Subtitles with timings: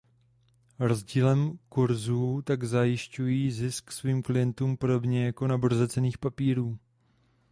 [0.79, 6.79] Rozdílem kurzů tak zajišťují zisk svým klientům podobně jako na burze cenných papírů.